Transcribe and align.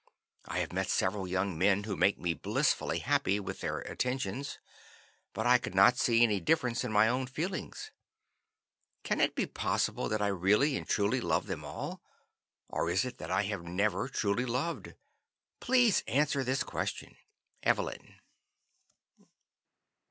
I 0.45 0.57
have 0.61 0.73
met 0.73 0.89
several 0.89 1.27
young 1.27 1.55
men 1.59 1.83
who 1.83 1.95
made 1.95 2.17
me 2.17 2.33
blissfully 2.33 2.97
happy 3.05 3.39
with 3.39 3.59
their 3.61 3.81
attentions, 3.81 4.57
but 5.31 5.45
I 5.45 5.59
could 5.59 5.75
not 5.75 5.99
see 5.99 6.23
any 6.23 6.39
difference 6.39 6.83
in 6.83 6.91
my 6.91 7.07
own 7.07 7.27
feelings. 7.27 7.91
Can 9.03 9.21
it 9.21 9.35
be 9.35 9.45
possible 9.45 10.09
that 10.09 10.19
I 10.19 10.25
really 10.29 10.75
and 10.75 10.89
truly 10.89 11.21
love 11.21 11.45
them 11.45 11.63
all, 11.63 12.01
or 12.67 12.89
is 12.89 13.05
it 13.05 13.19
that 13.19 13.29
I 13.29 13.43
have 13.43 13.61
never 13.63 14.07
truly 14.09 14.47
loved? 14.47 14.95
Please 15.59 16.01
answer 16.07 16.43
this 16.43 16.63
question. 16.63 17.15
"Evelyn." 17.61 18.15